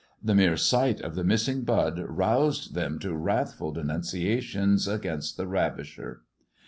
[0.19, 5.45] The mere sight of the missing bud roused them to wrathful denun ciations against its
[5.47, 6.23] ravisher.